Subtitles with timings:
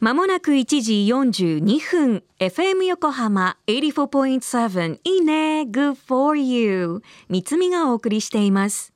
[0.00, 8.94] まもなく1時42分 FM 横浜84.7いいね Good for you MITSUMI がお送りしています。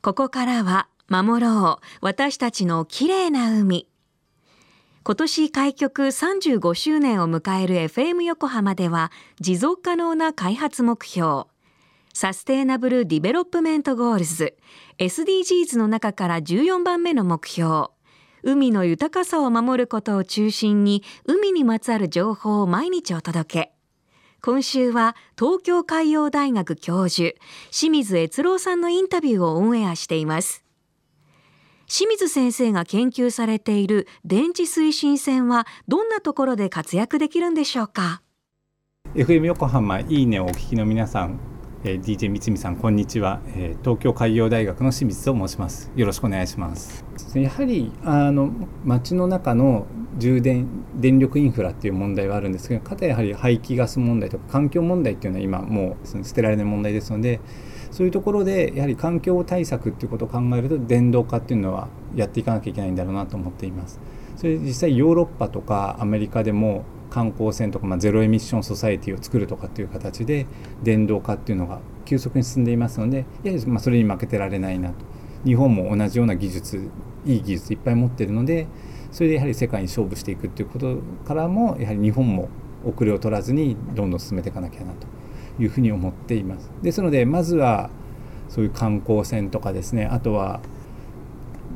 [0.00, 3.88] ここからは守ろう私たちの綺麗な海。
[5.02, 9.10] 今年開局35周年を迎える FM 横浜では
[9.40, 11.46] 持続可能な開発目標
[12.12, 14.54] Sustainable Development Goals
[14.98, 17.88] SDGs の中から14番目の目標
[18.46, 23.72] 海の豊かさを守ることを中心に海にまつわる情報を毎日お届け。
[24.42, 27.34] 今週は東京海洋大学教授
[27.70, 30.62] 清水悦郎さんのインタビューをオンエアしています。
[31.86, 38.20] 清水先生が研究されている電池推進線はどんなところで活躍できるんでしょうか
[39.14, 41.53] ？FM 横浜いいねをお聞きの皆さん
[41.86, 45.92] えー、DJ 三美さんこんにちは、えー、東京海洋大学の清水と申します。
[45.94, 47.04] よろしくお願いします。
[47.34, 48.50] やはりあの
[48.86, 57.40] 街の中の充電電力インフラっていう問題はあるんですけどかたやはり排気ガス問題とか環境問題っていうのは今もうその捨てられない問題ですので
[57.90, 64.00] そういうところでやはり環境対策っていうことを考えると電動化っていうのはやっていかなきゃいけないんだろうなと思っています。
[64.36, 66.84] それ実際ヨーロッパとかアメリカでも
[67.14, 70.46] 観光船とか、まあ、ゼロエミッションソサエティを作るとかっていう形で
[70.82, 74.96] 電動化っていうのが急速に進んでいますのでやはりまあそれに負けてられないなと
[75.44, 76.90] 日本も同じような技術
[77.24, 78.66] いい技術いっぱい持ってるので
[79.12, 82.48] それでやはり世界に勝負していくっていうことからもやはり日本も
[82.84, 85.06] 遅れを取らずにどんどん進めていかなきゃなと
[85.62, 86.68] いうふうに思っています。
[86.82, 87.90] ですのでまずは
[88.48, 90.60] そういう観光船とかですねあとは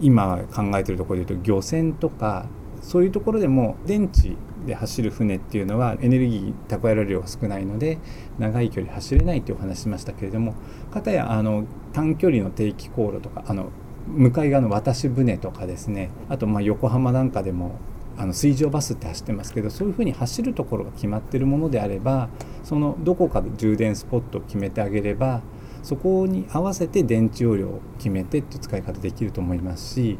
[0.00, 2.46] 今考えてるところでいうと漁船とか
[2.82, 7.98] そういうところでも電池で走る船っていうのはエネルギー蓄えられる量が少ないので
[8.38, 10.54] 長い距離走れないというお話しましたけれども
[10.92, 13.70] かたやあの短距離の定期航路とかあの
[14.06, 17.78] 向かい側の渡し船とかですねあとま横浜なんかでも
[18.16, 22.28] あの水上バスって走ってますけどそういうふうに走るところが決まってるものであれば
[22.62, 25.42] そのどこかで充電スポットを決めてあげれば
[25.82, 30.18] そこに合わせて電池容量を決めてって使い方できると思いますし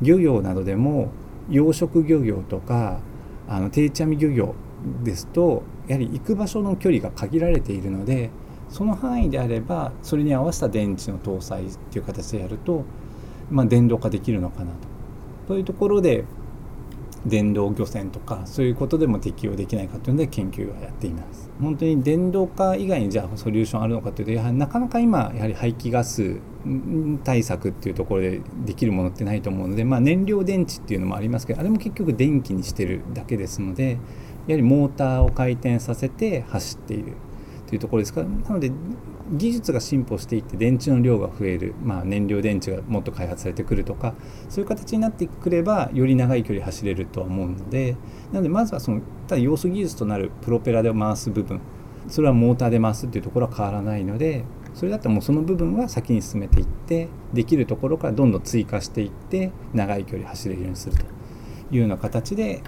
[0.00, 1.10] 漁業などでも
[1.50, 3.00] 養殖漁業とか
[3.48, 4.54] あの定置網漁業
[5.02, 8.30] ですとやはり行く場所の距離が限られているので
[8.68, 12.84] その範囲であればそれに合わせた電池の搭載っていう形でやると、
[13.50, 14.78] まあ、電動化できるのかなと。
[15.48, 16.24] というところで
[17.26, 21.50] 電動漁船とかそういうことでも適用できないかというので研究はやっています。
[21.60, 26.40] 本当に電動化以外にじゃあソリューションあるのかというとやはりなかなか今やはり排気ガス
[27.22, 33.98] 対策っていうところでできるものってないと思うので、まあ、燃料電池っていうのもありますけどあれも結局電気にしてるだけですので
[34.46, 37.12] やはりモーターを回転させて走っている。
[37.66, 38.22] というところですか。
[38.22, 38.70] らなので
[39.32, 44.14] 技術が進歩していって電池の量が増える、まあ、燃料電池がもっと開発されてくるとか。
[44.48, 47.96] そういう形になってくればより長い距離走れるとは思うので。
[48.32, 51.60] なのでまずはそのただ要素技術となるプロペラで回す部分。
[52.08, 54.44] それはモーターで回すっていうところは変わらないので
[54.74, 61.04] それだったらもうその部分は先に進めていってできるところからどんどん追加していって長い距離走れるようにすると
[61.70, 62.62] いうような形で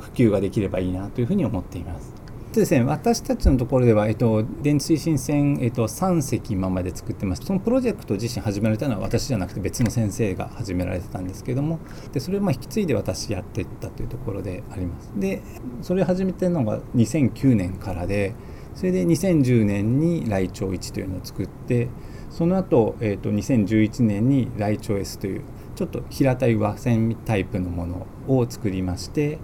[0.00, 2.19] 普及ができればいいなというふうに思っています。
[2.58, 7.44] ですね、私たちのところでは、えっと、電池推進線、えっと、3隻今まで作ってます。
[7.44, 11.78] そのプロジェクト自身始められたのは私じゃなくて別の先生が始められてたんですけども、
[12.12, 15.12] でそれをま引き継いで私やっていったというところであります。
[15.16, 15.42] で、
[15.82, 18.34] それを始めてるのが2009年からで、
[18.74, 21.88] それで2010年にライチョウ1というのを作って、
[22.30, 25.42] その後、えっと、2011年にライチョウ S という
[25.76, 29.38] ちょっと平たい和線タイプのものを作りまして、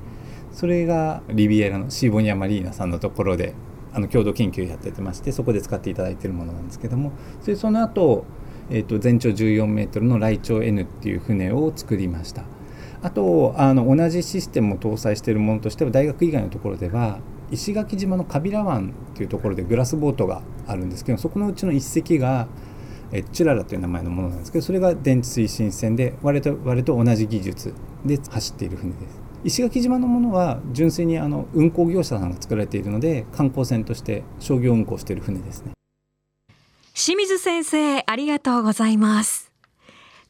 [0.57, 3.53] それがリビエラのシーボニア・マリーナさんのところで
[3.93, 7.13] あの共同研究やっててましてそこで使っていただいているものなんですけども
[7.43, 8.25] それその後、
[8.71, 12.45] えーと、全長14メートルのライチョウ N っていう船を作りました。
[13.03, 17.19] あとあの同じシステムを搭載しているものとしては大学以外のところでは
[17.51, 22.49] 石垣島のカビラ湾っていうところでグラスボートがあるんですけどそこのうちの1隻が
[23.13, 27.75] えチュララという名前のものなんですけどそれが電池推進船で我と我と同じ技術
[28.05, 29.26] で走っている船です。
[29.45, 35.73] 石垣島のものは純粋にあの運航業者さんが作られているので観光船として商業運航している船ですね。
[36.95, 39.53] 清水先生ありがとうございます。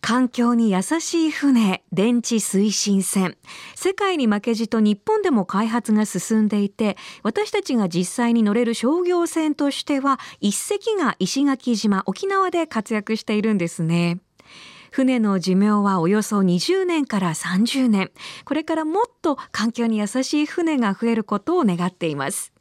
[0.01, 3.37] 環境に優しい船電池推進船。
[3.75, 14.21] 世界に負けじと日本でも開発が進んでいて私たちが実際に乗れる商業船としては一隻が石垣島沖縄で活躍しているんですね。
[14.97, 18.11] 船の寿命はおよそ20年から30年。
[18.47, 22.55] これからもっと環境に優しい船が増えることを願っています。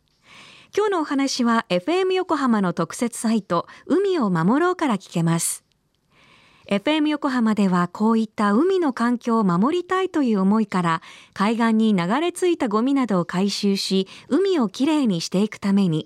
[0.75, 5.63] 今日のお話は FM 横浜の特設サイト海を守ろうから聞けます。
[6.67, 11.01] FM 横浜ではこういった海の環境を守りたいという思いから
[11.33, 16.05] 海岸に流れ着いたゴミなどを回収し海をきれいにしていくために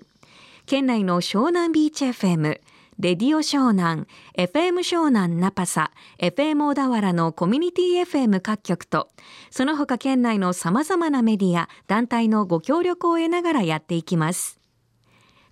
[0.66, 2.60] 県内の湘南ビーチ FM
[3.00, 4.06] レディオ湘南、
[4.36, 9.08] FM 湘南ナパサ、FM 小田原のコミュニティ FM 各局と、
[9.50, 14.60] その他県内の様々なメディア、団体のご協力を得ながらやっていきます。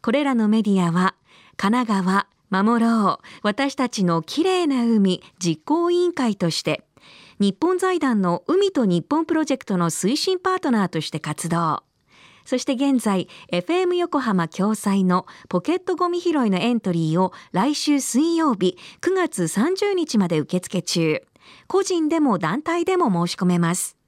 [0.02, 1.14] これらのメディアは、
[1.56, 2.04] 神奈
[2.50, 6.84] 川、守ろう、私たちのきれいな海実行委員会として、
[7.40, 11.87] 日本財団の海と日本プロジェクトの推進パートナーとして活動。
[12.48, 21.22] そして現在、FM 横浜共催のポケットゴミ拾いのエントリーを来週水曜日9月30日まで受付中。
[21.66, 23.98] 個人でも団体でも申し込めます。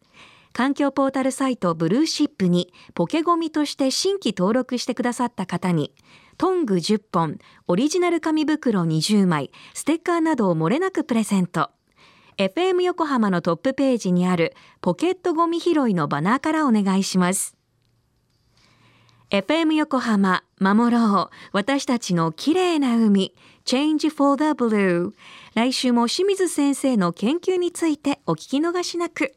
[0.55, 5.93] 環境ポータルサイトブルーシップにポケゴミとして新規登録してくださった方に
[6.39, 7.39] トング10本、
[7.69, 11.69] オリジナル紙袋20枚、ステッカーなどを漏れなくプレゼント。
[12.39, 17.60] FM 横浜のトップページにあるポケットゴミ拾いのバナーからお願いします。
[19.31, 23.33] FM 横浜守ろう私たちの綺麗な海
[23.65, 25.13] Change for the Blue.
[25.55, 29.37] 来週も清水先生の研究についてお聞き逃しなく。